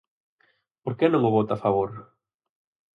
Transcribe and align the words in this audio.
¿Por 0.83 0.93
que 0.97 1.07
non 1.09 1.27
o 1.29 1.31
vota 1.37 1.53
a 1.55 1.61
favor? 1.65 1.91